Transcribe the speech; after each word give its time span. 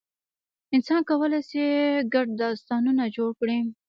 انسان 0.73 1.01
کولی 1.09 1.41
شي 1.49 1.65
ګډ 2.13 2.27
داستانونه 2.43 3.03
جوړ 3.15 3.29
کړي. 3.39 3.57